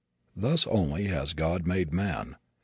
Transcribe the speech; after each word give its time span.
Thus 0.35 0.65
only 0.65 1.03
has 1.09 1.35
God 1.35 1.67
made 1.67 1.93
man. 1.93 2.37